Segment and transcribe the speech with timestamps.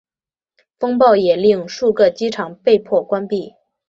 [0.79, 3.53] 风暴也令数个机场被迫关闭。